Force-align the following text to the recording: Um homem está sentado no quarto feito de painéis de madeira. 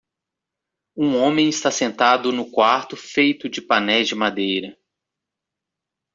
Um 0.97 1.15
homem 1.15 1.47
está 1.47 1.69
sentado 1.69 2.31
no 2.31 2.49
quarto 2.49 2.97
feito 2.97 3.47
de 3.47 3.61
painéis 3.61 4.07
de 4.07 4.15
madeira. 4.15 4.75